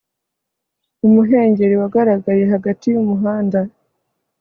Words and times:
umuhengeri 1.05 1.75
wagaragaye 1.81 2.43
hagati 2.53 2.85
yumuhanda 2.93 3.59